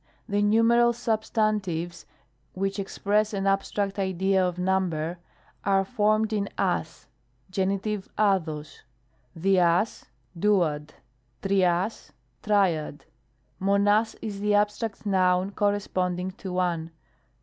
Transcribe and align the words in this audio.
The 0.27 0.41
numeral 0.41 0.93
substantives 0.93 2.07
(which 2.55 2.79
express 2.79 3.33
an 3.35 3.45
ab 3.45 3.59
stract 3.61 3.99
idea 3.99 4.43
of 4.43 4.57
number) 4.57 5.19
are 5.63 5.85
formed 5.85 6.33
in 6.33 6.49
ag. 6.57 6.87
Gen. 7.51 7.79
dSog; 7.79 8.09
8vdg 9.37 10.01
("duad"); 10.39 10.89
TQidg 11.43 12.09
("triad"), 12.41 13.05
fiovdg 13.61 14.15
is 14.23 14.39
the 14.39 14.55
ab 14.55 14.69
stract 14.69 15.05
noun 15.05 15.51
corresponding 15.51 16.31
to 16.31 16.51
(me. 16.77 16.89